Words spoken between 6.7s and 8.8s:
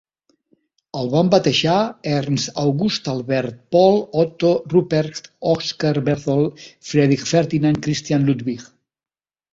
Friedrich-Ferdinand Christian-Ludwig".